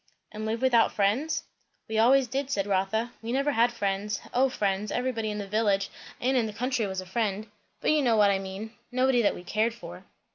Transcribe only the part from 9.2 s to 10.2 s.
that we cared for."